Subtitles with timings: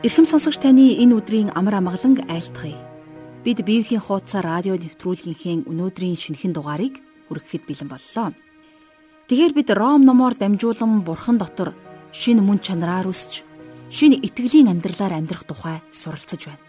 [0.00, 2.72] Ирхэм сонсогч таны энэ өдрийн амар амгаланг айлтгая.
[3.44, 8.32] Бид Библийн хуудасаар радио нэвтрүүлгийнхээ өнөөдрийн шинэхэн дугаарыг хүргэхэд бэлэн боллоо.
[9.28, 11.76] Тэгэхээр бид Ром номоор дамжуулан Бурхан дотор
[12.16, 13.44] шинэ мөн чанараар өсч,
[13.92, 16.64] шинэ итгэлийн амьдралаар амьдрах тухай суралцж байна.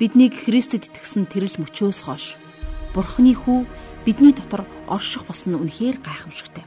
[0.00, 2.40] Биднийг Христэд итгэсэн тэрл мөчөөс хойш
[2.96, 3.68] Бурханы хүү
[4.08, 6.64] бидний дотор орших болсон үнэхээр гайхамшигтай.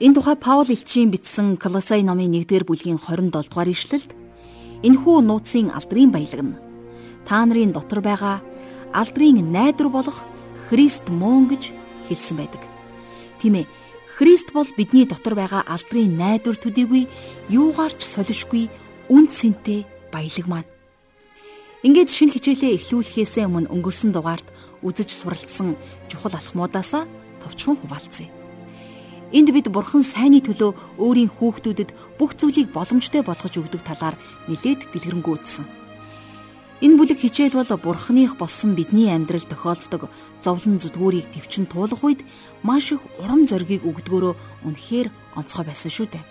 [0.00, 4.21] Энэ тухай Паул элчийн бичсэн Колосай номын 1-р бүлгийн 27 дугаар ишлэлд
[4.82, 6.58] энэхүү нууцын алдрын баялаг нь
[7.26, 8.42] та нарын дотор байгаа
[8.92, 10.18] алдрын найдвар болох
[10.68, 11.72] Христ мөн гэж
[12.08, 12.62] хэлсэн байдаг.
[13.40, 13.66] Тийм ээ.
[14.16, 17.08] Христ бол бидний дотор байгаа алдрын найдвар төдийгүй
[17.48, 18.68] юугаарч солишгүй
[19.12, 20.70] үн цэнтэй баялаг маань.
[21.82, 24.46] Ингээд шинэ хичээлээ эхлүүлэхээс өмнө өнгөрсөн дугаард
[24.86, 25.74] үзэж суралцсан
[26.08, 27.04] чухал алхмуудаасаа
[27.42, 28.41] товчхон хуваалцъя.
[29.32, 31.90] Энд бид бурхан сайнны төлөө өөрийн хүүхдүүдэд
[32.20, 34.16] бүх зүйлийг боломжтой болгож өгдөг талаар
[34.48, 35.64] нэлээд дэлгэрэнгүй үзсэн.
[36.84, 40.12] Энэ бүлэг хичээл бол бурханых болсон бидний амьдрал тохиолддог
[40.44, 42.20] зовлон зүдгүүрийг төвчин туулах үед
[42.60, 44.34] маш их урам зоригийг өгдгөөрөө
[44.68, 46.24] үнэхээр онцгой байсан шүү дээ.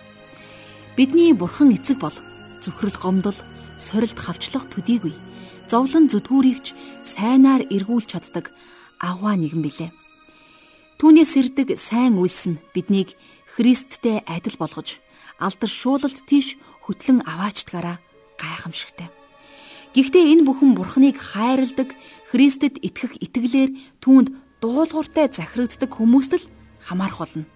[0.94, 2.14] Бидний бурхан эцэг бол
[2.60, 3.38] зөвхрөл гомдол,
[3.80, 5.16] сорилт хавчлах төдийгүй
[5.72, 8.52] зовлон зүдгүүрийгч сайнаар эргүүлж чаддаг
[9.00, 10.01] агуу нэгэн билээ.
[11.02, 13.18] Түүнээс сэрдэг сайн үйлс нь биднийг
[13.58, 15.02] Христтэй адил болгож
[15.42, 16.54] алдар шуулалт тийш
[16.86, 17.98] хөтлөн аваачдгаараа
[18.38, 19.10] гайхамшигтай.
[19.98, 21.98] Гэхдээ энэ бүхэн Бурхныг хайрладаг,
[22.30, 24.30] Христэд итгэх итгэлээр түүнд
[24.62, 26.46] дуулууртай захирагддаг хүмүүст л
[26.78, 27.50] хамаарх болно.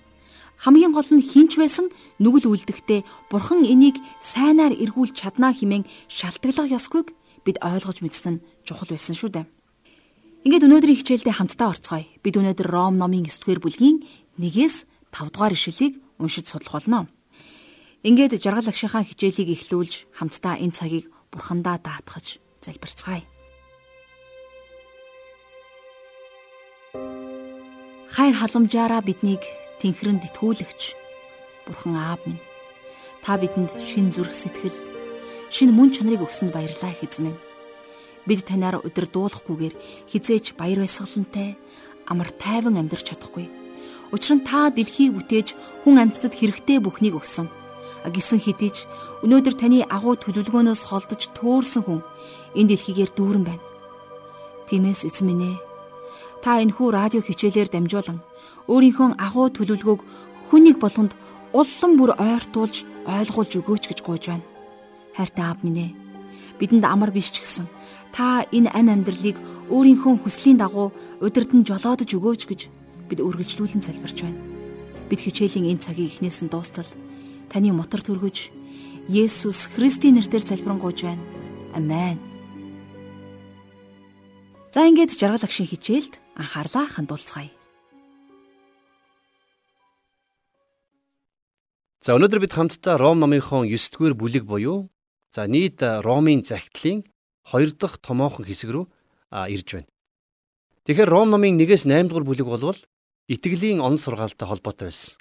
[0.58, 7.14] Хамгийн гол нь хинч байсан нүгэл үлдэхдээ Бурхан энийг сайнаар эргүүлж чаднаа хэмээн шалтгаалах ёсгүйг
[7.46, 9.46] бид ойлгож мэдсэн нь чухал байсан шүү дээ.
[10.46, 12.06] Ингээд өнөөдрийн хичээлдээ хамтдаа орцгоё.
[12.22, 14.06] Бид өнөөдөр Ром номын 9-р бүлгийн
[14.38, 17.10] 1-ээс 5 дугаар ишлэлийг уншиж судлах болно.
[18.06, 23.26] Ингээд жаргал агшийнхаа хичээлийг эхлүүлж хамтдаа энэ цагийг бурхандаа даатгаж залбирцгаая.
[28.14, 29.42] Хайр халамжаараа биднийг
[29.82, 30.94] тэнхрэнд итгүүлэгч
[31.66, 32.38] Бурхан Аав минь
[33.18, 34.78] та бидэнд шин зүрх сэтгэл
[35.50, 37.34] шин мөн чанарыг өгсөнд баярлалаа хэзмэн
[38.26, 39.74] Бид танаар өдөр дуулахгүйгээр
[40.10, 41.54] хизээч баяр баясгалантай
[42.10, 43.46] амар тайван амьдрах чадахгүй.
[44.10, 45.48] Учир нь та дэлхийг бүтээж
[45.82, 47.46] хүн амьтдад хэрэгтэй бүхнийг өгсөн.
[48.06, 48.86] Гисэн хэдий ч
[49.26, 52.00] өнөөдөр таны агуу төлөвлөгөөнөөс холдож төөрсөн хүн
[52.54, 53.66] энэ дэлхийгээр дүүрэн байна.
[54.70, 55.66] Тиймээс ээ
[56.46, 58.22] та энэхүү радио хичээлээр дамжуулан
[58.70, 60.00] өөрийнхөө агуу төлөвлөгөөг
[60.46, 61.12] хүнийг болгонд
[61.50, 64.46] уллан бүр ойртуулж ойлгуулж өгөөч гэж гуйж байна.
[65.18, 65.90] Хайртай аав минь ээ
[66.62, 67.66] бидэнд амар биш ч гэсэн
[68.16, 69.36] та энэ ам амьдралыг
[69.68, 70.88] өөрийнхөө хүслийн дагуу
[71.20, 72.60] удирдан жолоодож өгөөч гэж
[73.12, 74.40] бид үргэлжлүүлэн залбирч байна.
[75.12, 76.88] Бид хичээлийн энэ цагийн эхнээс нь дуустал
[77.52, 78.48] таны мотор төргөж
[79.12, 81.20] Есүс Христийн нэрээр залбирanгуйж байна.
[81.76, 82.16] Амен.
[84.72, 87.52] За ингээд жаргал агшин хичээлд анхаарлаа хандуулцгаая.
[92.00, 94.88] За өнөөдөр бид хамтдаа Ром номынхон 9-р бүлэг буюу
[95.36, 97.04] за нийт Ромын загтлын
[97.52, 98.84] 2 дахь томоохон хэсэг рүү
[99.30, 99.90] ирж байна.
[100.86, 102.78] Тэгэхээр Ром номын 1-ээс 8 дугаар бүлэг болвол
[103.26, 105.18] итгэлийн он сургаалтай холбоотой байсан.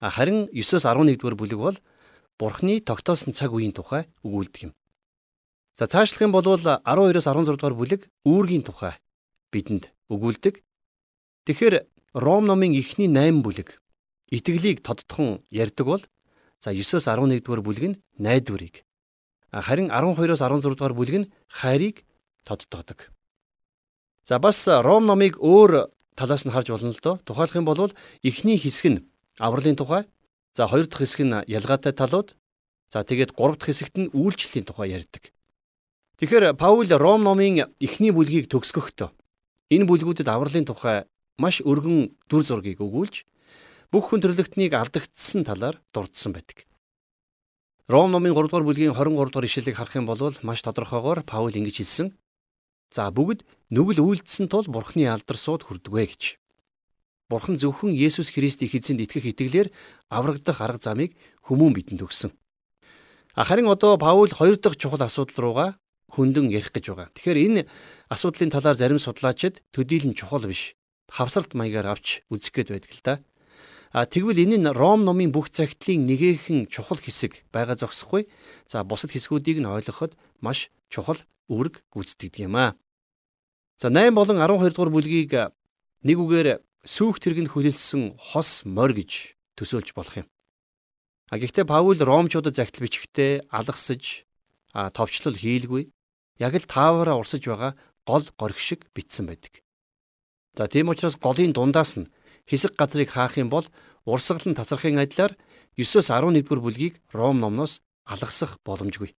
[0.00, 1.78] Харин 9-өөс 11 дугаар бүлэг бол
[2.38, 4.72] Бурхны тогтоосон цаг үеийн тухай өгүүлдэг юм.
[5.74, 8.94] За цаашлах юм бол 12-оос 16 дугаар бүлэг үүргийн тухай
[9.50, 10.62] бидэнд өгүүлдэг.
[11.46, 11.74] Тэгэхээр
[12.14, 13.80] Ром номын эхний 8 бүлэг
[14.30, 16.02] итгэлийг тодтхон ярьдаг бол
[16.60, 18.87] за 9-оос 11 дугаар бүлэг нь найдварыг
[19.52, 22.04] Харин 12-оос 16 дугаар бүлэг нь хайрыг
[22.44, 23.08] тодтогдог.
[24.28, 27.16] За бас Ром номыг өөр талаас нь харж болно л доо.
[27.24, 27.92] Тухайлах юм бол
[28.22, 29.04] эхний хэсэг нь
[29.40, 30.04] авралын тухай,
[30.52, 32.36] за хоёр дахь хэсэг нь ялгаатай талууд,
[32.92, 35.32] за тэгээд гурав дахь хэсэгт нь үйлчлэлийн тухай ярьдаг.
[36.20, 39.16] Тэгэхээр Паул Ром номын эхний бүлгийг төгсгөхдөө
[39.72, 41.08] энэ бүлгүүдэд авралын тухай
[41.40, 43.24] маш өргөн дүр зургийг өгүүлж
[43.92, 46.67] бүх хүн төрлөختнийг алдагдсан талаар дурдсан байдаг.
[47.88, 51.80] Ром номын 3 дугаар бүлгийн 23 дугаар ишлэлийг харах юм бол маш тодорхойгоор Паул ингэж
[51.80, 52.12] хэлсэн.
[52.92, 56.36] За бүгд нүгэл үйлдсэн тул Бурхны алдар сууд хүрдгвэ гэж.
[57.32, 59.72] Бурхан зөвхөн Есүс Христийг эзэнд итгэх итгэлээр
[60.12, 61.16] аврагдах арга замыг
[61.48, 62.36] хүмүүн бидэнд өгсөн.
[63.32, 65.70] Харин одоо Паул хоёр дахь чухал асуудал руугаа
[66.12, 67.08] хөндөн ярих гэж байгаа.
[67.16, 67.60] Тэгэхээр энэ
[68.12, 70.76] асуудлын талаар зарим судлаачид төдийлөн чухал биш.
[71.08, 73.14] Хавсалт маягаар авч үзэх гээд байдаг л да.
[73.92, 78.28] Тэгвэл энэ нь Ром номын бүх цагтлын нэгэн чухал хэсэг байгаа зогсохгүй.
[78.68, 80.12] За бусад хэсгүүдийг нь ойлгоход
[80.44, 82.76] маш чухал үүрэг гүйцэтгэдэг юм аа.
[83.80, 85.32] За 8 болон 12 дугаар бүлгийг
[86.04, 90.28] нэг үгээр сүүх тэргэнд хүлээлсэн хос морь гэж төсөөлж болох юм.
[91.32, 94.28] А гэхдээ Паул Ромчуудад загтал бичгтээ алгасаж
[94.72, 95.88] товчлол хийлгүй
[96.36, 97.72] яг л тааваараа урсаж байгаа
[98.04, 99.64] гол горх шиг битсэн байдаг.
[100.56, 102.08] За тийм учраас голын дундаас нь
[102.48, 103.68] хэсэг газрыг хаах юм бол
[104.08, 105.36] урсгалын тасархын адилаар
[105.76, 109.12] 9-өөс 11-р бүлгийг Ром номноос алгасах боломжгүй.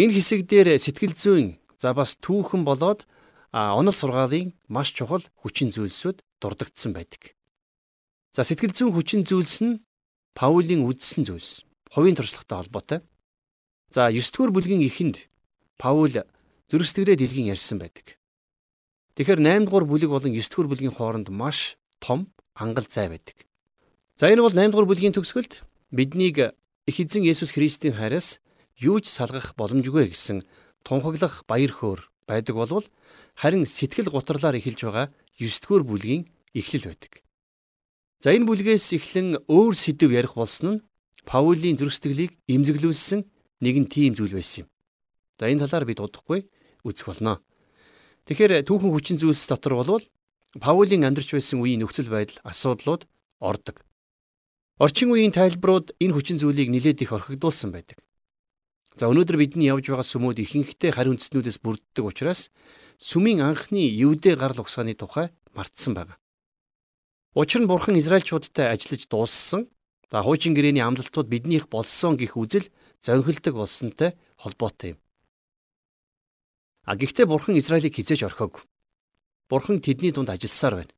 [0.00, 3.04] Энэ хэсэг дээр сэтгэл зүйн за бас түүхэн болоод
[3.52, 7.36] онол сургаалын маш чухал хүчин зүйлсүүд дурддагдсан байдаг.
[8.32, 9.80] За сэтгэл зүйн хүчин зүйлс нь
[10.38, 11.66] Паулийн үздсэн зүйлс.
[11.90, 13.00] Хувийн туршлагатай холбоотой.
[13.90, 15.26] За 9 дугаар бүлгийн эхэнд
[15.78, 16.14] Паул
[16.70, 18.20] зөрөсдгөрөө дэлгийн ярьсан байдаг.
[19.16, 23.46] Тэгэхээр 8 дугаар бүлэг болон 9 дугаар бүлгийн хооронд маш том ангал зай байдаг.
[24.18, 26.54] За энэ бол 8 дугаар бүлгийн төгсгөлд биднийг
[26.86, 28.40] их эзэн Есүс Христийн хайраас
[28.78, 30.42] юу ч салгах боломжгүй гэсэн
[30.82, 32.86] тунхаглах баяр хөөр байдаг болвол
[33.34, 35.06] харин сэтгэл гутралаар эхэлж байгаа
[35.38, 37.22] 9 дугаар бүлгийн эхлэл байдаг.
[38.18, 40.82] За энэ бүлгээс эхлэн өөр сэдв ярих болсон нь
[41.28, 43.20] Паулийн зөрсдөглийг имзэглүүлсэн
[43.60, 44.68] нэгэн тийм зүйл байсан юм.
[45.38, 46.48] За энэ талаар бид удахгүй
[46.82, 47.44] үзэх болно.
[48.26, 50.02] Тэгэхээр түүхэн хүчин зүйлс дотор болвол
[50.58, 53.06] Паулийн амьдарч байсан үеийн нөхцөл байдал асуудлууд
[53.38, 53.82] ордог.
[54.78, 57.98] Орчин үеийн тайлбарууд энэ хүчин зүйлийг нэлээд их орхигдуулсан байдаг.
[58.98, 62.50] За өнөөдөр бидний явж байгаа сүмүүд ихэнхдээ хариу үндэстнүүдээс бүрддэг учраас
[62.98, 66.18] сүмийн анхны евдээ гарал угсааны тухай мартсан байна.
[67.38, 69.70] Учир нь бурхан Израильчуудтай ажиллаж дууссан.
[70.10, 72.66] За хуучин гэрээний амлалтууд биднийх болсон гих үзэл
[73.04, 74.98] зөнхөлдөг болсонтой холбоотой юм.
[76.88, 78.64] А гэхдээ бурхан Израилийг хизээж орхиог.
[79.48, 80.94] Бурхан тэдний дунд ажилласаар байна.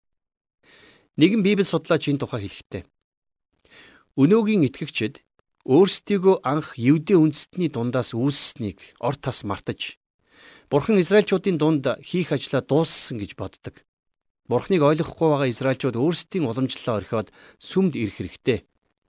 [1.16, 2.82] Нэгэн Библи судлаач энэ тухай хэлэхдээ
[4.18, 5.22] Өнөөгийн итгэгчид
[5.64, 10.00] өөрсдийгөө анх евдээ үндэстний дундаас үүссэнийг ор тас мартаж
[10.70, 13.82] Бурхан Израильчуудын дунд хийх ажлаа дууссан гэж боддог.
[14.50, 18.58] Бурхныг ойлгохгүй байгаа Израильчууд өөрсдийн уламжлалаа орхиод сүмд ирэх хэрэгтэй.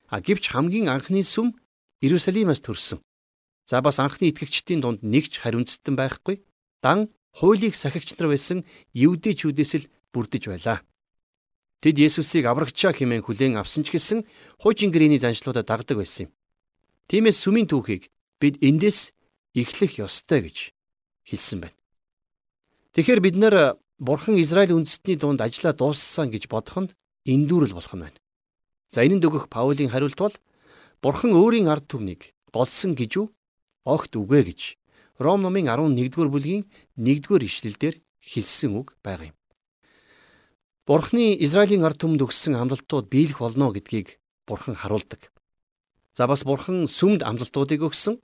[0.10, 1.58] А гэвч хамгийн анхны сүм
[2.02, 3.02] Иерусалимаас төрсөн.
[3.70, 6.42] За бас анхны итгэгчдийн дунд нэг ч хариуцсан байхгүй.
[6.82, 8.63] Дан хуулийг сахигч нар байсан
[8.94, 10.83] евдээчүүдээс л бүрдэж байлаа.
[11.81, 14.28] Тэд Есүсийг аврагчаа хэмээн хүлээн авсан ч гэсэн
[14.62, 16.31] хуучин гэрээний заншлуудад дагдаг байсан юм.
[17.10, 19.18] Тиймээс сүмийн түүхийг бид эндээс
[19.57, 20.57] эхлэх ёстой гэж
[21.25, 21.78] хэлсэн байна.
[22.94, 23.56] Тэгэхээр бид нэр
[23.98, 26.94] Бурхан Израиль үндэстний дунд ажиллаа дууссан гэж бодох нь
[27.25, 28.19] эндүүрэл болох нь байна.
[28.94, 30.36] За энэнд өгөх Паулийн хариулт бол
[31.01, 33.27] Бурхан өөрийн ард түмнийг голсон гэж үү?
[33.86, 34.81] Огт үгүй гэж
[35.22, 36.66] Ром номын 11-р бүлгийн
[36.98, 39.38] 1-р ишлэлдэр хэлсэн үг байгаа юм.
[40.90, 44.18] Бурхны Израилийн ард түмэнд өгсөн амлалтууд биелэх болно гэдгийг
[44.50, 45.30] Бурхан харуулдаг.
[46.18, 48.18] За бас бурхан сүмд амлалтуудыг өгсөн.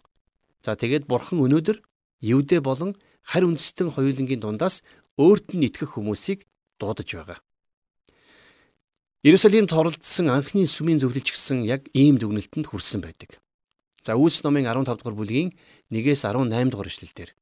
[0.66, 1.78] За тэгээд бурхан өнөөдөр
[2.20, 4.82] Евдэ болон харь үндэстэн хоёулангийн дундаас
[5.22, 6.50] өөрт нь итгэх хүмүүсийг
[6.82, 7.40] дуудаж байгаа.
[9.22, 13.38] Иерусалимд оролцсон анхны сүмийн зөвлөлч гисэн яг ийм дүгнэлтэнд хүрсэн байдаг.
[14.08, 15.52] За Үлс номын 15 дугаар бүлгийн
[15.92, 17.36] 1-ээс 18 дугаар эшлэлдэр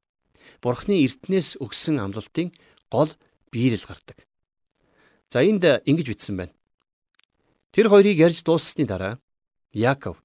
[0.65, 2.49] Бурхны эртнээс өгсөн амлалтын
[2.89, 3.13] гол
[3.53, 4.25] биелэл гардаг.
[5.29, 6.57] За энд ингэж бичсэн байна.
[7.69, 9.21] Тэр хоёрыг ярьж дууссаны дараа
[9.77, 10.17] Яаков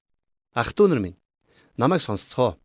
[0.56, 1.20] Ах トゥ нар минь
[1.76, 2.56] намайг сонсцгоо.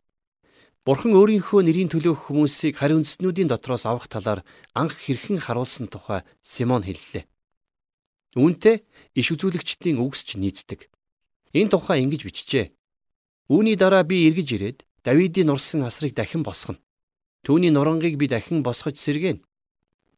[0.88, 4.40] Бурхан өөрийнхөө нэрийн төлөөх хүмүүсийг хариу үндэстнүүдийн дотроос авах талаар
[4.72, 7.28] анх хэрхэн харуулсан тухай Симон хэллээ.
[8.40, 10.88] Үүнтэй иш үзүүлэгчдийн үгсч нийцдэг.
[11.52, 12.75] Энэ тухай ингэж бичжээ.
[13.48, 16.82] Үүний дараа би эргэж ирээд Давидын нурсан асрыг дахин босгоно.
[17.46, 19.38] Түүний нурангийг би дахин босгож сэргээнэ.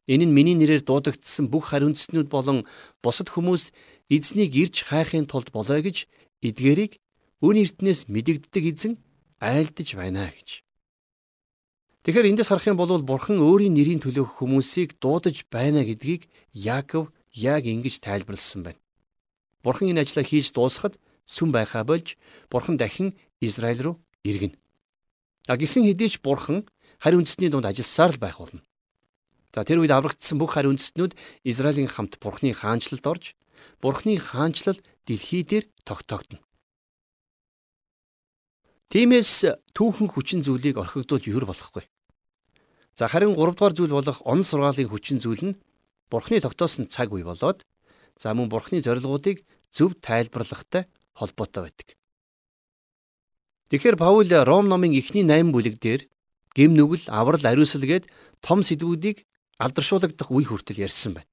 [0.09, 2.65] Энэ нь миний нэрээр дуудагдсан бүх хариуцнууд болон
[3.05, 3.69] бусад хүмүүс
[4.09, 6.09] эзнийг ирж хайхын тулд болоо гэж
[6.41, 6.97] эдгээрийг
[7.45, 8.93] өн эртнээс мэдэгддэг эзэн
[9.37, 10.65] айлдж байна гэж.
[12.01, 17.69] Тэгэхээр эндээс харах юм бол бурхан өөрийн нэрийн төлөөх хүмүүсийг дуудаж байна гэдгийг Яаков яг
[17.69, 18.81] ингэж тайлбарлсан байна.
[19.61, 20.97] Бурхан энэ ажлаа хийж дуусгахад
[21.29, 22.17] сүм байхаа болж
[22.49, 23.95] бурхан дахин Израиль руу
[24.25, 24.57] иргэнэ.
[25.45, 26.65] А гисэн хэдий ч бурхан
[26.97, 28.65] харь үндэсний дунд ажилласаар л байх болно.
[29.53, 31.13] За тэр үед аврагдсан бүх харь үндэстнүүд
[31.45, 33.37] Израилийн хамт бурхны хаанчлалд орж
[33.81, 36.41] бурхны хаанчлал дэлхий дээр тогтоогдно.
[38.89, 39.45] Тиймээс
[39.77, 41.85] түүхэн хүчин зүйлийг орхигдуулж юур болохгүй.
[42.97, 45.57] За харин 3 дугаар зүйл болох он сургаалын хүчин зүйл нь
[46.09, 47.63] Бурхны тогтоосон цаг үе болоод
[48.17, 51.99] за мөн Бурхны зорилгоодыг зөв тайлбарлахтай холбоотой байдаг.
[53.69, 56.07] Тэгэхээр Паул Ром номын эхний 8 бүлэг дээр
[56.55, 58.09] гим нүгэл, аврал, ариусл гээд
[58.41, 59.27] том сэдвүүдийг
[59.59, 61.29] алдаршуулагдах үе хүртэл ярьсан байна.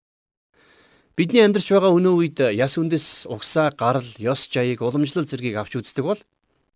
[1.16, 6.04] Бидний амьдарч байгаа өнөө үед яс үндэс, угсаа, гарал, ёс жаяг, уламжлал зэргийг авч үздэг
[6.04, 6.20] бол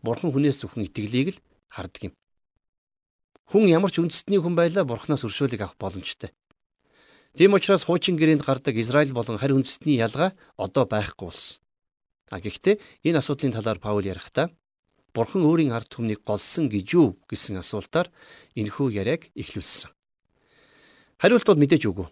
[0.01, 2.15] Бурхан хүнээс зөвхөн итгэлийг л хардаг юм.
[3.53, 6.33] Хүн ямар ч үндэстний хүн байлаа Бурханаас өршөөлөг авах боломжтой.
[7.37, 11.61] Тийм учраас хуучин гэрээнд гардаг Израиль болон харь үндэстний ялгаа одоо байхгүй болсон.
[12.31, 12.79] А гэхдээ
[13.11, 14.55] энэ асуудлын талаар Паул ярихдаа
[15.11, 18.07] Бурхан өөрийн ард түмнийг голсон гэж юу гэсэн асуултаар
[18.55, 19.91] энэхүү яриаг эхлүүлсэн.
[21.19, 22.07] Хариулт бол мэдээж үгүй.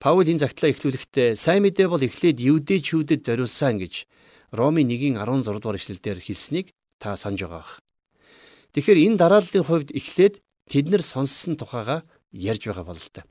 [0.00, 4.08] Паул энэ загтлаа эхлүүлэхдээ сайн мэдээ бол эхлээд евдэйчүүдэд зориулсан гэж
[4.56, 7.84] Ромын 1-ийн 16 дугаар эшлэлдэр хэлснийг та санаж байгаа.
[8.72, 10.40] Тэгэхээр энэ дарааллын хувьд эхлээд
[10.72, 13.28] тэд нар сонссон тухайга ярьж байгаа бол л та.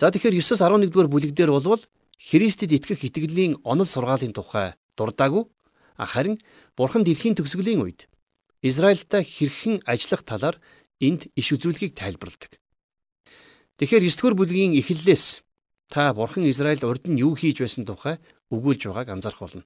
[0.00, 1.82] За тэгэхээр 9-11 дугаар бүлэг дээр болвол
[2.16, 5.44] Христэд итгэх итгэлийн онол сургаалын тухай дурдаагүй
[5.98, 6.38] харин
[6.76, 8.08] Бурхан дэлхийн төгсгөлийн үед
[8.62, 10.56] Израильтай хэрхэн ажиллах талаар
[11.00, 12.58] энд иш үзүүлгийг тайлбарладаг.
[13.78, 15.42] Тэгэхээр 9 дугаар бүлгийн эхлэлээс
[15.92, 18.18] та Бурхан Израильд урд нь юу хийж байсан тухай
[18.50, 19.62] өгүүлж байгааг анзаарах болно.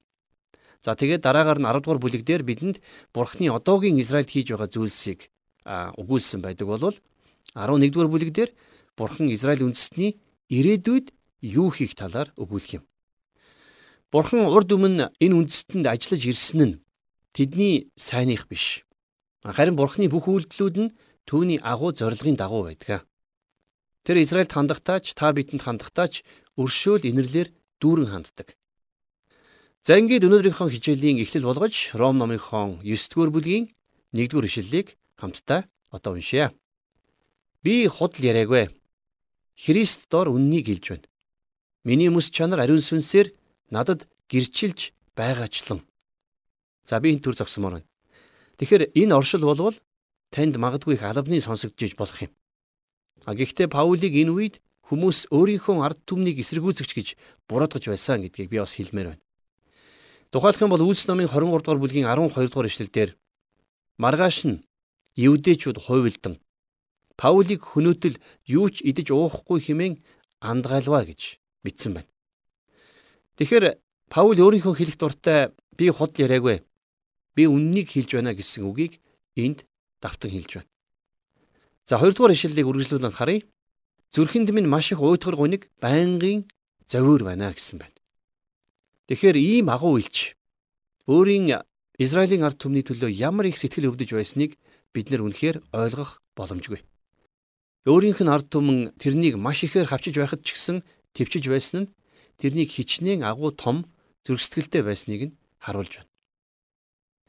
[0.82, 2.76] За тэгээд дараагаар нь 10 дугаар бүлэг дээр бидэнд
[3.14, 5.30] Бурханы одоогийн Израильд хийж байгаа зүйлсийг
[5.68, 6.96] өгүүлсэн байдаг болвол
[7.54, 8.50] 11 дугаар бүлэг дээр
[8.96, 10.18] Бурхан Израиль үндэстний
[10.48, 12.84] ирээдүйд юу хийх талаар өгүүлэх юм.
[14.08, 16.78] Бурхан урд өмнө энэ үндэстэнд ажиллаж ирсэн нь
[17.36, 18.88] тэдний сайных биш.
[19.44, 20.94] Харин Бурханы бүх үйлдэлүүд нь
[21.28, 23.04] түүний агуу зорилгын дагуу байдаг.
[24.08, 26.24] Тэр Израильд хандахдаач та бидэнд хандахдаач
[26.56, 27.52] өршөөл инэрлэр
[27.84, 28.56] дүүрэн ханддаг.
[29.84, 33.68] За ингээд өнөөдрийнхөө хичээлийн эхлэл болгож Ром номынхон 9-р бүлгийн
[34.16, 36.56] 1-р ишлэлийг хамтдаа одоо уншъя.
[37.60, 38.72] Би худал яриагвэ.
[39.52, 41.08] Христ дор үннийг хэлж байна.
[41.84, 43.36] Миний мэс чанар ариун сүнсээр
[43.70, 45.80] надад гэрчилж байгаачлан.
[46.84, 47.88] За би энэ төр зогсомоор байна.
[48.58, 49.76] Тэгэхээр энэ оршил болвол
[50.30, 52.32] танд магадгүй их албаны сонсогдож болох юм.
[53.24, 54.54] А гэхдээ Паулийг энэ үед
[54.88, 57.08] хүмүүс өөрийнхөө ард түмнийг эсэргүүцэгч гэж
[57.44, 59.24] буруутгаж байсан гэдгийг би бас хэлмээр байна.
[60.32, 63.10] Тухайлх юм бол Үлс номын 23 дугаар бүлгийн 12 дугаар ишлэлдэр
[64.00, 64.64] маргааш нь
[65.16, 66.40] евдээчүүд хувилдан
[67.18, 69.94] Паулийг хөнөөтөл юу ч идэж уухгүй хэмээн
[70.40, 72.08] андгаалва гэж бичсэн байна.
[73.38, 73.78] Тэгэхээр
[74.10, 76.66] Паул өөрийнхөө хэлэх дуртай би худал яриагвэ.
[77.38, 78.98] Би үннийг хэлж байна гэсэн үгийг
[79.38, 79.62] энд
[80.02, 80.70] давтан хэлж байна.
[81.86, 83.46] За хоёрдугаар ишлэлийг үргэлжлүүлэн харъя.
[84.10, 86.50] Зүрхэнд минь маш их уйтгар гуниг байнгын
[86.88, 87.94] зовир байна гэсэн байна.
[89.06, 90.34] Тэгэхээр ийм агуу илч
[91.06, 91.62] өөрийн
[91.98, 94.58] Израилийн ард түмний төлөө ямар их сэтгэл өвдөж байсныг
[94.94, 96.80] бид нар үнэхээр ойлгох боломжгүй.
[97.86, 100.82] Өөрийнх нь ард түмэн тэрнийг маш ихээр хавчиж байхад ч гэсэн
[101.14, 101.88] төвчж байсан нь
[102.38, 103.86] тэрнийг хичнээн агуу том
[104.24, 106.10] зөргсдгэлтэй байсныг нь харуулж байна.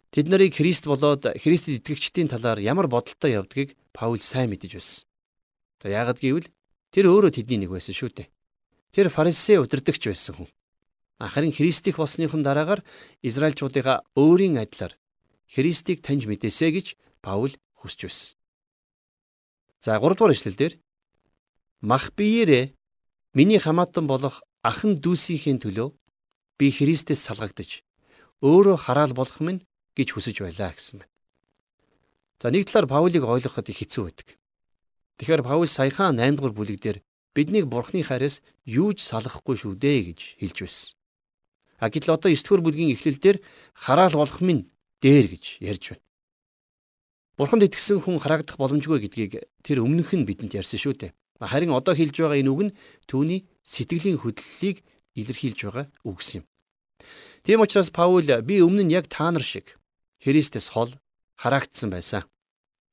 [0.09, 5.05] Тэд нарыг Христ болоод Христэд итгэгчдийн талаар ямар бодолтой явдгийг Паул сайн мэдэж байсан.
[5.81, 6.49] За яагад гэвэл
[6.89, 8.27] тэр өөрөө тэдний нэг байсан шүү дээ.
[8.89, 10.49] Тэр фарисеи удирдахч байсан хүн.
[11.21, 12.81] Харин Христих болсныхон дараагаар
[13.21, 14.97] Израильчуудыгаа өөрийн адилаар
[15.45, 16.87] Христийг таньж мэдээсэ гэж
[17.21, 18.33] Паул хүсэж байсан.
[19.83, 20.73] За 3 дугаар эшлэлдэр
[21.85, 22.73] мах биеэрээ
[23.37, 25.89] миний хамаатан болох ахан дүүсийнхээ төлөө
[26.59, 27.83] би Христэс салгагдаж
[28.43, 29.63] өөрөө хараал болох минь
[29.95, 31.13] гэж хүсэж байлаа гэсэн байна.
[32.39, 34.27] За нэг талаар Паулийг ойлгоход их хэцүү байдаг.
[35.19, 36.97] Тэгэхээр Паул саяхан 8 дугаар бүлэг дээр
[37.35, 40.95] биднийг Бурхны хайраас юу ч салгахгүй шүү дээ гэж хэлж байсан.
[41.79, 43.43] А гэтэл одоо 9 дугаар бүлгийн эхлэлдэр
[43.75, 44.71] хараал болох минь
[45.03, 46.03] дээр гэж ярьж байна.
[47.39, 51.11] Бурханд итгэсэн хүн харагдах боломжгүй гэдгийг тэр өмнөх нь бидэнд ярьсан шүү дээ.
[51.39, 52.75] Харин одоо хэлж байгаа энэ үг нь
[53.07, 54.77] түүний сэтгэлийн хөдлөлийг
[55.19, 56.45] илэрхийлж байгаа үгс юм.
[57.45, 59.77] Тийм учраас Паул би өмнө нь яг та нар шиг
[60.23, 60.91] Христэс хол
[61.37, 62.23] харагдсан байсан.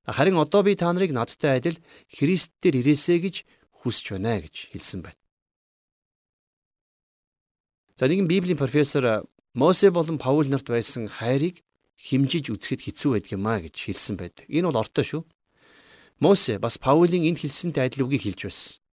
[0.06, 1.80] Харин одоо би та нарыг надтай адил
[2.12, 3.36] Христ дээр ирээсэй гэж
[3.80, 5.18] хүсэж байна гэж хэлсэн байна.
[7.98, 11.64] За нэгэн Библийн профессор Мосе болон Паул нарт байсан хайрыг
[11.96, 14.44] химжиж үзэхэд хэцүү байдаг юм а гэж хэлсэн байдаг.
[14.52, 15.22] Энэ бол ортой шүү.
[16.20, 18.85] Мосе бас Паулийн энэ хэлсэнтэй адил үгийг хэлж байсан.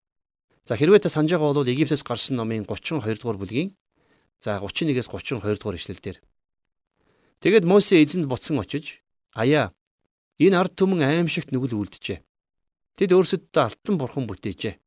[0.63, 3.75] За хэрвээ та санаж байгаа бол Египтээс гарсан номын 32 дугаар бүлгийн
[4.39, 6.17] за 31-ээс 32 дугаар ишлэлдэр.
[7.43, 9.03] Тэгэд Мосе эзэнд буцсан очиж
[9.35, 9.75] аяа
[10.39, 12.23] энэ ард түмэн аимшигт нүгэл үлджээ.
[12.95, 14.79] Тэд өөрсөддөө алтан бурхан бүтээжээ.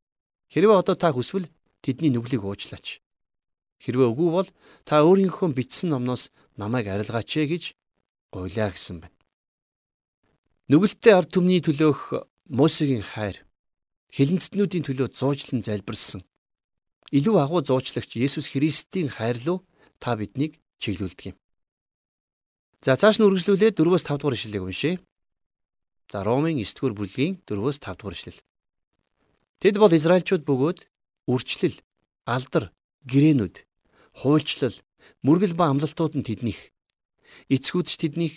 [0.49, 1.53] Хэрвээ одоо та хүсвэл
[1.85, 3.05] тэдний нүглийг уучлаач.
[3.85, 4.49] Хэрвээ үгүй бол
[4.89, 7.65] та өөрийнхөө бичсэн номноос намайг арилгаач ээ гэж
[8.33, 9.17] гуйлаа гэсэн байна.
[10.73, 13.46] Нүгэлттэй ард түмний төлөөх Мосегийн хайр
[14.15, 16.23] хилэнцтнүүдийн төлөө зуучлан залбирсан.
[17.11, 19.65] Илүү агуу зуучлагч Есүс Христийн хайр руу
[19.99, 21.37] та биднийг чиглүүлдэг юм.
[22.83, 24.95] За цааш нь үргэлжлүүлээд 4-өөс 5 дугаар ишлэлийг уншъя.
[26.13, 28.41] За Ромын 9-р бүлгийн 4-өөс 5 дугаар ишлэл.
[29.63, 30.79] Тэд бол Израильчууд бөгөөд
[31.27, 31.81] үрчлэл,
[32.29, 32.71] алдар,
[33.11, 33.57] гэрээнүүд,
[34.23, 34.77] хуульчлал,
[35.25, 36.77] мөргөл ба амлалтууд нь тэднийх
[37.49, 38.35] эцгүүд ч тэднийх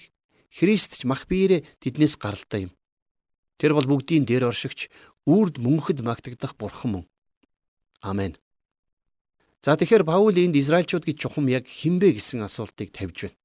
[0.50, 2.72] Христ ч мах биеэрээ тэднээс гаралтай юм.
[3.62, 4.90] Тэр бол бүгдийн дээр оршигч
[5.26, 7.06] үрд мөнхөд магтагдах бурхан мөн.
[8.00, 8.38] Амен.
[9.60, 13.38] За тэгэхээр Паул энд Израильчууд гэж чухам яг хинбэ гэсэн асуултыг тавьж байна.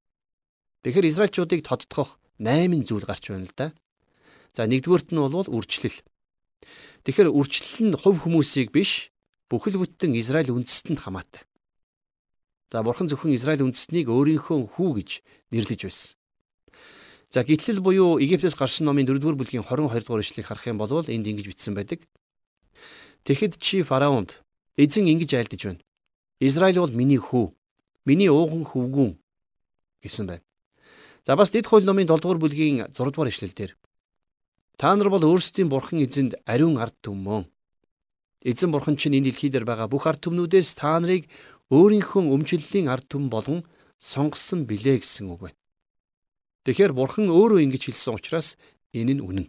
[0.87, 3.75] Тэгэхээр Израильчуудыг тодтогох 8 зүйл гарч байна л да.
[4.55, 5.99] За нэгдүгüүрт нь бол үрчлэл.
[7.03, 9.11] Тэгэхээр үрчлэл нь хувь хүмүүсийг биш
[9.51, 11.43] бүхэл бүтэн Израиль үндэстэнд хамаатай.
[12.71, 15.09] За бурхан зөвхөн Израиль үндэстнийг өөрийнхөө хүү гэж
[15.51, 16.15] нэрлэж байсан.
[17.35, 21.27] За гитлэл буюу Египтээс гарсан номын 4-р бүлгийн 22 дугаар ишлэгийг харах юм бол энд
[21.27, 21.99] ингэж бичсэн байдаг.
[23.27, 24.39] Тэгэхэд чи фараонд
[24.79, 25.83] эзэн ингэж айлдаж байна.
[26.39, 27.51] Израиль бол миний хүү.
[28.07, 29.19] Миний ууган хөвгүүн
[29.99, 30.47] гэсэн байна.
[31.27, 33.75] За бас дэд хууль номын 7 дугаар бүлгийн 6 дугаар ишлэлдэр
[34.79, 37.51] та нар бол өөрсдийн бурхан эзэнд ариун ард түмэн.
[38.47, 41.27] Эзэн бурхан чинь энэ дэлхий дээр байгаа бүх ард түмнүүдээс та нарыг
[41.67, 43.67] өөрийнхөө өмчлөлийн ард түмэн болгон
[43.99, 45.59] сонгосон билээ гэсэн үг байна.
[46.65, 48.57] Тэгэхээр бурхан өөрөө ингэж хэлсэн учраас
[48.89, 49.47] энэ нь үнэн.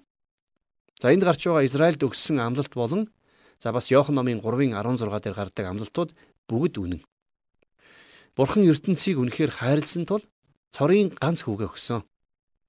[1.00, 3.08] За энд гарч байгаа Израильд өгсөн амлалт болон
[3.56, 6.11] за бас Иохан номын 3-ын 16 дээр гардаг амлалтууд
[6.44, 7.02] бүгд үнэн.
[8.37, 10.20] Бурхан ертөнцийг үнэхээр хайрлсан тул
[10.68, 12.04] цорын ганц хүүгээ өгсөн.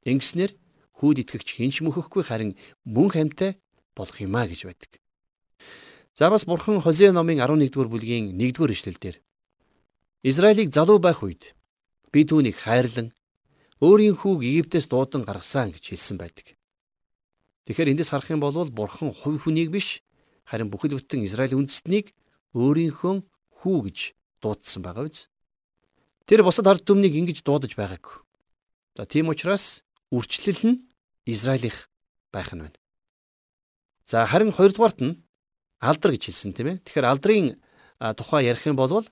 [0.08, 0.56] Ингэснээр
[0.96, 2.56] хүүд итгэгч хинч мөхөхгүй харин
[2.88, 3.60] мөн хамтай
[4.00, 5.04] болох юмаа гэж байдаг.
[6.16, 9.20] За бас бурхан Хозea номын 11-р бүлгийн 1-р ишлэлдэр
[10.24, 11.52] Израилийг залуу байх үед
[12.16, 13.12] би түүнийг хайрлан
[13.82, 16.58] өөрийн хүүг Египтээс дуудан гаргасан гэж хэлсэн байдаг.
[17.70, 20.02] Тэгэхээр эндээс харах юм бол бурхан хувь хүнийг биш
[20.48, 22.16] харин бүхэл бүтэн Израиль үндэстнийг
[22.56, 23.14] өөрийнхөө
[23.62, 23.98] хүү гэж
[24.42, 25.28] дуудсан байгаа биз?
[26.26, 28.24] Тэр бусад ард түмнийг ингэж дуудаж байгаагүй.
[28.96, 30.78] За тийм учраас үрчлэл нь
[31.28, 31.92] Израилийнх
[32.32, 32.80] байх нь байна.
[34.08, 35.20] За харин хоёрдугаарт нь
[35.84, 36.78] алдар гэж хэлсэн тийм ээ.
[36.88, 37.48] Тэгэхээр алдрын
[38.16, 39.04] тухай ярих юм бол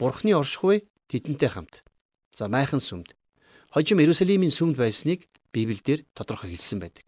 [0.00, 1.84] Бурхны оршихуй тэдэнтэй хамт.
[2.32, 3.14] За майхан сүмд.
[3.70, 7.06] Хожим Иерусалимийн сүмд байсныг Библиэлд тодорхой хэлсэн байдаг.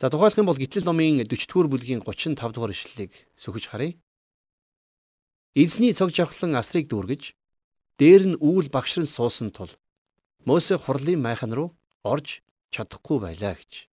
[0.00, 4.00] За тухайлх юм бол Гитлэл номын 40-р бүлгийн 35 дугаар ишлэлийг сөхөж харъя.
[5.52, 7.36] Эзний цог жавхлан асрыг дүүргэж
[8.00, 9.68] дээр нь үүл багшран суусан тул
[10.48, 12.40] Мосе хурлын майхан руу орж
[12.72, 13.92] чадахгүй байлаа гэж.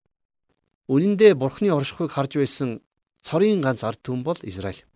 [0.87, 2.79] Үнэн дээр Бурхны оршихуйг харж байсан
[3.19, 4.87] цорын ганц ард түмэн бол Израиль.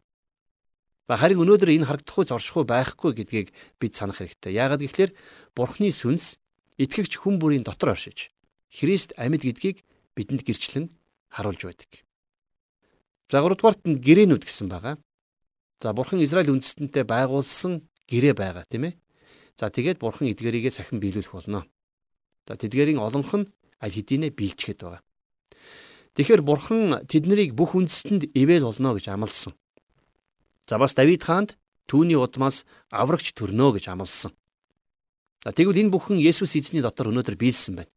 [1.11, 3.51] Ба харин өнөөдөр энэ харагдахгүй зоршихуй байхгүй гэдгийг
[3.83, 4.55] бид санах хэрэгтэй.
[4.55, 5.13] Яагаад гэвэл
[5.51, 6.39] Бурхны сүнс
[6.77, 8.29] итгэгч хүн бүрийн дотор оршиж
[8.73, 9.85] Христ амьд гэдгийг
[10.17, 10.89] бидэнд гэрчлэн
[11.29, 11.91] харуулж байдаг.
[13.29, 14.97] За 3 дугаарт нь гэрээнүүд гэсэн байгаа.
[15.81, 18.93] За Бурхан Израиль үндэстэнтэй байгуулсан гэрээ байгаа тийм ээ.
[19.57, 21.65] За тэгээд бурхан эдгээрийгээ сахин биелүүлэх болно.
[22.47, 25.01] За тэдгээрийн олонх нь аль хэдийнэ биелчихэд байгаа.
[26.17, 29.53] Тэгэхээр бурхан тэднийг бүх үндэстэнд ивэл болно гэж амласан.
[30.65, 34.33] За бас Давид хаанд түүний удмаас аврагч төрнө гэж амласан.
[35.43, 37.91] За тэгвэл энэ бүхэн Есүс эзний дотор өнөөдөр биелсэн байна.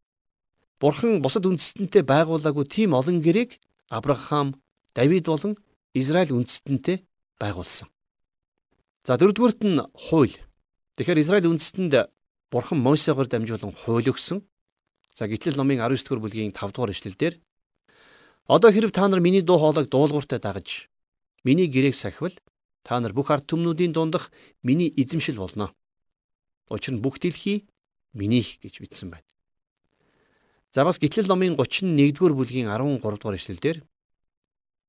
[0.83, 3.57] Бурхан бусад үндэстэнтэй байгуулаагүй тийм олон гэрээг
[3.89, 4.59] Авраам,
[4.93, 5.55] Давид болон
[5.95, 7.07] Израиль үндэстэнтэй
[7.39, 7.89] байгуулсан.
[9.07, 10.35] За дөрөвдүгüрт нь хууль.
[10.99, 12.11] Тэгэхээр Израиль үндэстэнд
[12.51, 14.43] Бурхан Мосегоор дамжуулан хууль өгсөн.
[15.15, 17.39] За Гитлэл номын 19 дугаар бүлгийн 5 дугаар эшлэлдэр
[18.47, 20.87] Одоо хэрв та нар миний дуу хоолойг дуулууртай дагаж
[21.43, 22.35] миний гэрээг сахивал
[22.83, 24.31] та нар бүх ард түмнүүдийн дундах
[24.63, 25.75] миний эзэмшил болно.
[26.71, 27.67] Учир нь бүх дэлхий
[28.13, 29.29] минийх гэж бичсэн байна.
[30.75, 33.87] За бас Гитлэл номын 31 дугаар бүлгийн 13 дугаар эшлэлдэр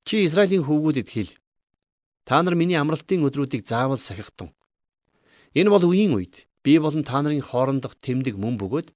[0.07, 1.35] Чи Израилийн хөвгүүдэд хэл.
[2.23, 4.55] Та нар миний амралтын өдрүүдийг заавал сахихтун.
[5.51, 8.95] Энэ бол үеийн үед би болон та нарын хоорондох тэмдэг мөн бөгөөд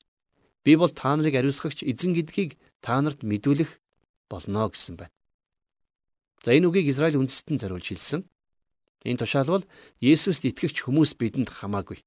[0.64, 3.80] би бол та нарыг ариусгагч эзэн гэдгийг та нарт мэдүүлэх
[4.32, 5.16] болно гэсэн байна.
[6.44, 8.24] За энэ үгийг Израиль үндэстэн зориулж хэлсэн.
[9.04, 9.66] Энэ тушаал бол
[10.00, 12.00] Есүст итгэгч хүмүүс бидэнд хамаагүй.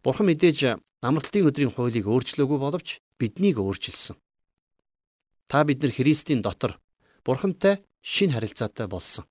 [0.00, 4.16] Бурхан мэдээж амралтын өдрийн хуулийг өөрчлөөгүй боловч биднийг өөрчилсөн.
[5.48, 6.80] Та бид нар Христийн дотор
[7.24, 9.28] Бурхантай шин харилцаатай болсон.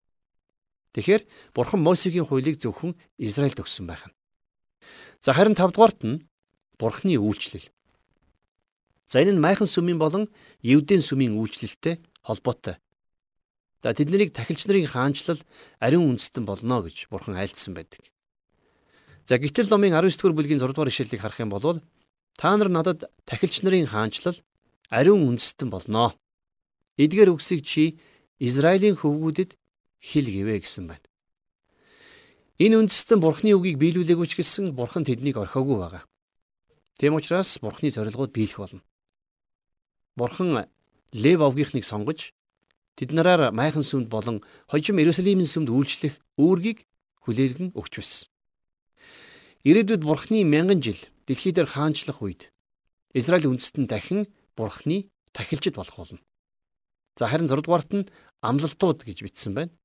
[0.93, 4.15] Тэгэхээр Бурхан Мосегийн хуулийг зөвхөн Израильд өгсөн байх нь.
[5.21, 6.25] За харин 5 дугаарт нь
[6.77, 7.69] Бурханы үйлчлэл.
[9.09, 10.29] За энэ нь майхан сүмийн болон
[10.61, 12.77] Евдийн сүмийн үйлчлэлтэй холбоотой.
[13.81, 15.41] За тэднийг тахилч нарын хаанчлал
[15.81, 18.05] ариун үндэстэн болно гэж Бурхан айлдсан байдаг.
[19.29, 21.77] За гítэл номын 19 дугаар бүлгийн 6 дугаар ишлэлийг харах юм бол
[22.33, 24.33] та нар надад тахилч нарын хаанчлал
[24.89, 26.17] ариун үндэстэн болно.
[26.97, 28.01] Эдгээр үгсийг чи
[28.41, 29.53] Израилийн хөвгүүдэд
[30.01, 31.05] хэл гэвэ гэсэн байна.
[32.57, 36.03] Энэ үндэстэн бурхны үгийг биелүүлээгүй ч гэсэн бурхан тэднийг орхиогүй байгаа.
[36.97, 38.81] Тийм учраас бурхны зорилгууд биелэх болно.
[40.17, 40.65] Бурхан
[41.13, 42.33] Лев овгийнхныг сонгож
[42.97, 46.89] тэд нараар майхан сүмд болон хожим Иерусалимийн сүмд үйлчлэх үүргийг
[47.29, 48.33] хүлээлгэн өгч байсан.
[49.67, 50.95] Ирээдүйд бурхны мянган жил
[51.27, 52.47] дэлхий дээр хаанчлах үед
[53.11, 56.19] Израиль үндэстэн дахин бурхны тахилчид болох болно.
[57.19, 58.07] За харин 6 дугаарт нь
[58.39, 59.75] амлалтууд гэж бичсэн байна.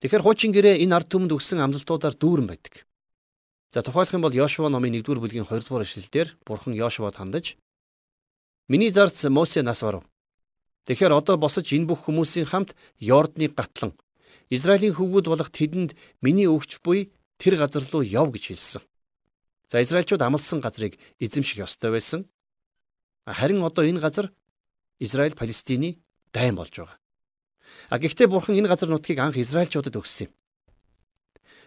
[0.00, 2.88] Тэгэхээр хуучин гэрээ энэ ард түмэнд өгсөн амлалтуудаар дүүрэн байдаг.
[3.76, 7.60] За тухайлх юм бол Йошуа номын 1-р бүлгийн 2-р эшлэлдэр Бурхан Йошуад хандаж
[8.68, 10.08] Миний зарц Мосе нас барав.
[10.88, 13.92] Тэгэхээр одоо босож энэ бүх хүмүүсийн хамт Йордныг гатлан
[14.48, 15.92] Израилийн хөвгүүд болох тэдэнд
[16.24, 18.82] миний өгч буй тэр газар руу яв гэж хэлсэн.
[19.68, 22.28] За Израильчууд амлсан газрыг эзэмших ёстой байсан.
[23.26, 24.32] Харин одоо энэ газар
[24.98, 25.98] Израиль Палестины
[26.32, 26.98] дайн болж байгаа.
[27.88, 30.32] А гэхдээ бурхан энэ газар нутгийг анх Израильчуудад өгсөн юм.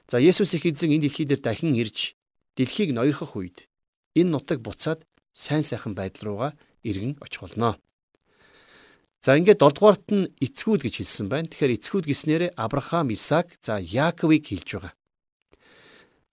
[0.07, 2.15] За Есүс их эзэн энэ дэлхий дээр дахин ирж
[2.55, 3.67] дэлхийг ноёрхох үед
[4.15, 6.51] энэ нутаг буцаад сайн сайхан байдал руугаа
[6.83, 7.77] иргэн очих болно.
[9.21, 11.49] За ингээд 7 дугаарт нь эцгүүд гэж хэлсэн байна.
[11.49, 14.93] Тэгэхээр эцгүүд гэснээр Авраам, Исаак, за Яаковыг хэлж байгаа.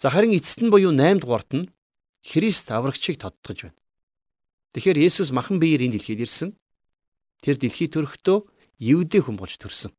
[0.04, 1.72] За харин эцэст нь буюу 8 дугаарт нь
[2.20, 3.80] Христ аврагчийг тодтогж байна.
[4.76, 6.52] Тэгэхээр Есүс махан биеэр энэ дэлхийд ирсэн.
[7.40, 8.44] Тэр дэлхий төрөхдөө
[8.84, 9.96] Евдээ хүн болж төрсөн.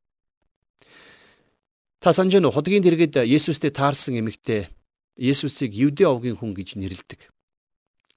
[1.98, 4.70] Та санаж нь хотгийн дэргэд Есүстэй таарсан эмэгтэй
[5.18, 7.26] Есүсийг Евдээ овгийн хүн гэж нэрлэдэг.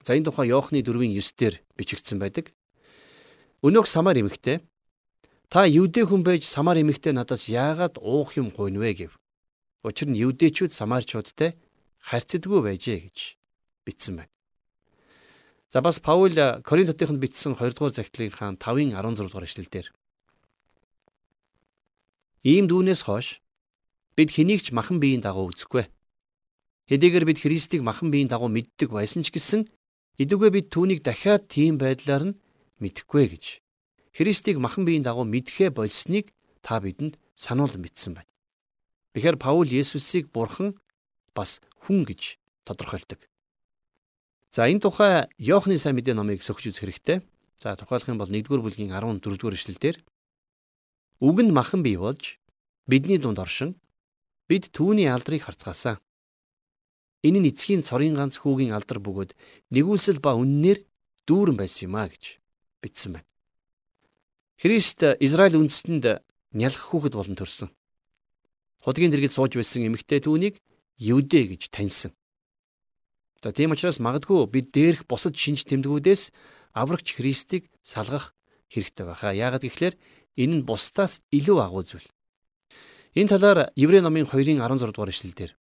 [0.06, 2.54] За энэ тухай Иохны 4-ийн 9-дэр бичигдсэн байдаг.
[3.66, 4.62] Өнөөх самар эмэгтэй
[5.50, 9.12] та евдээ хүн байж самар эмэгтэй надаас яагаад уух юм гойнвэ гэв.
[9.82, 11.58] Учир нь евдээчүүд самарчуудтай
[12.00, 13.18] харьцдаггүй байжээ гэж
[13.84, 14.32] бичсэн байна.
[15.70, 16.34] За бас Паул
[16.66, 19.86] Коринтотынд бичсэн 2 дугаар захидлынхаа 5-ын 16 дугаар эшлэлдэр
[22.42, 23.44] Ийм дүүнээс хойш
[24.16, 25.84] бид хэнийг ч махан биеийн дагуу үзэхгүй.
[26.88, 29.68] Хэдийгээр бид Христийг махан биеийн дагуу мэддэг байсан ч гэсэн
[30.16, 32.38] эдүгээ бид түүнийг дахиад тийм байдлаар нь
[32.80, 33.44] мэдэхгүй гэж
[34.16, 36.32] Христийг махан биеийн дагуу мэдхээ болсныг
[36.64, 38.32] та бидэнд сануулсан бичсэн байна.
[39.12, 40.80] Тэгэхээр Паул Есүсийг бурхан
[41.34, 43.20] бас хүн гэж тодорхойлдог.
[44.50, 47.22] За энэ тухай Иохны сайн мэдээ номыг сөхж үзэх хэрэгтэй.
[47.62, 49.96] За тухайлах юм бол 1-р бүлгийн 14-р эшлэлдэр
[51.20, 52.40] Үг нь махан бий болж
[52.88, 53.76] бидний дунд оршин
[54.48, 56.00] бид түүний алдрыг харцгаасан.
[57.20, 59.36] Энэ нь эцгийн цорын ганц хүүгийн алдар бөгөөд
[59.68, 60.80] нэгүүлсэл ба үннээр
[61.28, 62.40] дүүрэн байсан юм а гэж
[62.80, 63.28] бичсэн байна.
[64.56, 66.24] Христ Израиль үндэстэнд
[66.56, 67.68] нялх хүүхэд болон төрсөн.
[68.80, 70.56] Худгийн дэргэд сууж байсан эмэгтэй түүнийг
[71.00, 72.12] Юдэ гэж таньсан.
[73.40, 76.28] За тийм учраас магадгүй бид дээрх бусад шинж тэмдгүүдээс
[76.76, 78.36] аврагч Христийг салгах
[78.68, 79.32] хэрэгтэй байхаа.
[79.32, 79.96] Яагаад гэвэл
[80.36, 82.04] энэ нь бусдаас илүү агуу зүйл.
[83.16, 85.56] Энэ талаар Еврей номын 2-ын 16 дугаар эшлэлдэр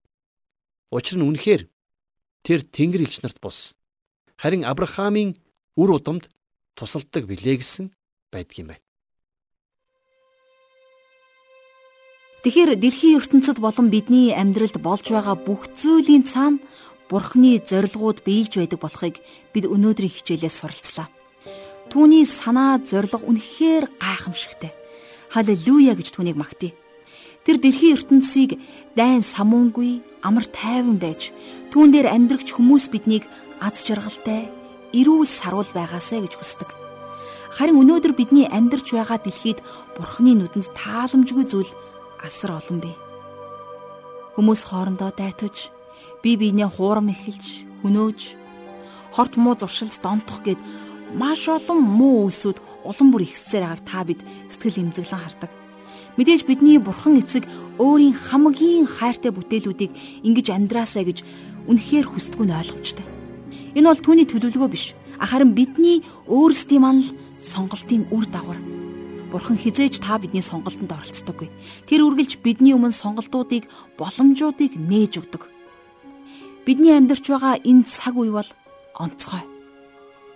[0.91, 1.69] Учир нь үнэхээр
[2.41, 3.77] тэр Тэнгэр элч нарт бус.
[4.41, 5.37] Харин Авраамийн
[5.77, 6.27] үр удамд
[6.73, 7.93] тусалдаг билээ гэсэн
[8.33, 8.88] байдгийм байна.
[12.49, 16.57] Тэгэхээр дэлхийн ертөнцид болон бидний амьдралд болж байгаа бүх зүйлийн цаана
[17.05, 19.21] Бурхны зорилгууд биелж байдаг болохыг
[19.53, 21.13] бид өнөөдрийн хичээлээс суралцлаа.
[21.93, 24.73] Түүний санаа зориг үнэхээр гайхамшигтай.
[25.29, 26.73] Халелуя гэж түүнийг магтъя.
[27.45, 28.57] Тэр дэлхийн ертөнцийг
[28.97, 31.29] дайн самуунгүй амар тайван байж
[31.69, 33.29] түүн дээр амьдрагч хүмүүс биднийг
[33.61, 34.49] аз жаргалтай
[34.97, 36.73] эрүүл сарвал байгаасай гэж хүсдэг.
[37.53, 39.61] Харин өнөөдөр бидний амьдарч байгаа дэлхийд
[39.93, 41.69] Бурхны нүдэнд тааламжгүй зүйл
[42.23, 42.95] асар олон бий.
[44.35, 45.71] Хүмүүс хоорондоо дайтаж,
[46.23, 48.19] бие биенээ хуурам эхэлж, хөнөөж,
[49.11, 50.59] хорт муу зуршилд донтох гээд
[51.15, 55.51] маш олон муу үйлсүүд улам бүр ихсээр байгааг та бид сэтгэл эмзэглэн хардаг.
[56.17, 57.47] Мэдээж бидний бурхан эцэг
[57.79, 59.91] өөрийн хамгийн хайртай бүтээлүүдийг
[60.27, 61.23] ингэж амьдраасаа гэж
[61.67, 63.07] үнэхээр хүсдэггүй нь ойлгомжтой.
[63.77, 64.93] Энэ бол түүний төлөвлөгөө биш.
[65.19, 68.78] Харин бидний өөрсдийн манал сонголтын үр дагавар.
[69.29, 71.53] Бурхан хизээж та бидний сонголтонд оролцдоггүй.
[71.85, 75.45] Тэр үргэлж бидний өмнө сонголтуудыг, боломжуудыг нээж өгдөг.
[76.65, 78.49] Бидний амьдарч байгаа энэ цаг үе бол
[78.97, 79.45] онцгой.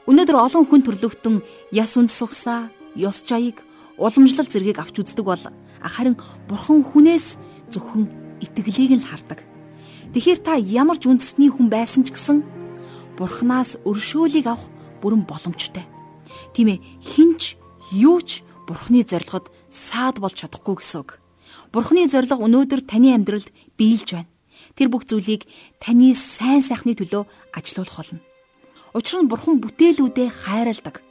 [0.05, 1.41] Өнөөдөр олон хүн төрлөختөн
[1.73, 3.65] яс үнд сугсаа, ёс жаяг,
[3.97, 5.41] уламжлал зэргийг авч үздэг бол
[5.81, 6.13] харин
[6.45, 7.37] бурхан хүнээс
[7.73, 8.05] зөвхөн
[8.45, 9.41] итгэлийг л хардаг.
[10.13, 12.45] Тэгэхээр та ямар ч үндэсний хүн байсан ч гэсэн
[13.17, 14.69] бурханаас өршөөлийг авах
[15.01, 15.85] бүрэн боломжтой.
[16.53, 17.57] Тийм ээ хинч
[17.91, 21.19] юу ч бурхны зорилгод саад болж чадахгүй гэсэн үг.
[21.71, 24.31] Бурхны зорилго өнөөдөр таны амьдралд биелж байна.
[24.75, 25.45] Тэр бүх зүйлийг
[25.77, 28.21] таны сайн сайхны төлөө ажилуулах болно.
[28.93, 31.01] Учир нь бурхан бүтээлүүдээ хайрладаг.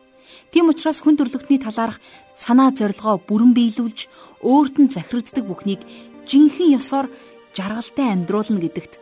[0.51, 2.01] Тийм учраас хүн төрлөختний талаарх
[2.39, 4.09] санаа зорилгоо бүрэн биелүүлж
[4.41, 5.83] өөрт нь захирагддаг бүхнийг
[6.25, 7.11] жинхэнэ ёсоор
[7.53, 8.97] жаргалтай амьдруулна гэдэгт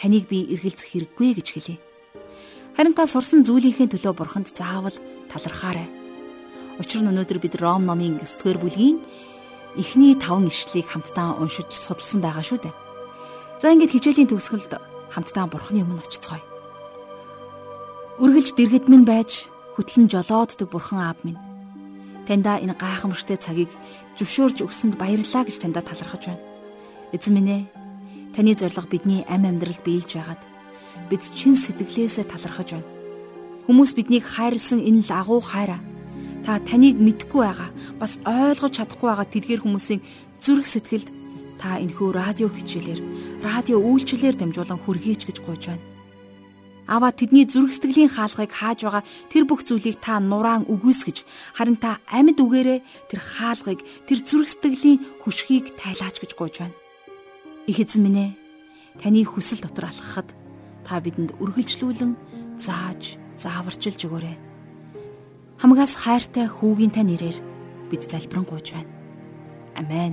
[0.00, 1.76] таныг би эргэлзэх хэрэггүй гэж хэлье.
[2.74, 4.96] Харин та сурсан зүйлийнхээ төлөө бурханд заавал
[5.30, 6.03] талархаарай.
[6.78, 8.98] Учир нь өнөөдөр бид Ром номын 9-р бүлгийн
[9.78, 12.74] эхний 5 ишлэлийг хамтдаа уншиж судалсан байгаа шүү дээ.
[13.62, 14.74] За ингээд хичээлийн төгсгөлд
[15.14, 16.42] хамтдаа бурхны өмнө очицгоё.
[18.18, 19.46] Үргэлж дэргэд минь байж
[19.78, 21.38] хөтлөн жолооддаг бурхан аав минь.
[22.26, 23.70] Таньда энэ гайхамшигтай цагийг
[24.18, 26.42] зөвшөөрж өгсөнд баярлалаа гэж таньда талархаж байна.
[27.14, 27.62] Эзэн минь ээ,
[28.34, 30.42] таны зориг бидний амь амьдралд биелж байгаад
[31.10, 32.90] бид чин сэтгэлээсээ талархаж байна.
[33.70, 35.93] Хүмүүс биднийг хайрлсан энэ л агуу хайраа.
[36.44, 40.04] Та таныг мэдгүй байгаа, бас ойлгож чадахгүй байгаа тэдгээр хүмүүсийн
[40.36, 41.08] зүрх сэтгэлд
[41.56, 43.00] та энэхүү радио хичээлээр,
[43.40, 45.84] радио үйлчлэлээр дамжуулан хүргээч гэж гуйж байна.
[46.84, 51.24] Аваа тэдний зүрх сэтгэлийн хаалгыг хааж байгаа тэр бүх зүйлийг та нураан үгүйсгэж
[51.56, 56.76] харин та амьд үгээрээ тэр хаалгыг тэр зүрх сэтгэлийн хүшгийг тайлаач гэж гуйж байна.
[57.64, 58.30] Их эзэн минь ээ
[59.00, 60.28] таны хүсэл дотор алхахад
[60.84, 62.12] та бидэнд үргэлжлүүлэн
[62.60, 64.53] зааж зааварчилж өгөөрэй.
[65.64, 67.40] Хамгаас хайртай хүүгийн тань нэрээр
[67.88, 68.92] бид залбирanгуйж байна.
[69.80, 70.12] Амен.